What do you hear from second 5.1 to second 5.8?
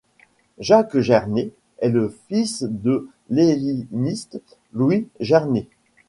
Gernet.